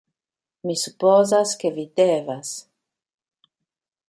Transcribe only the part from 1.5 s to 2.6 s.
ke vi devas...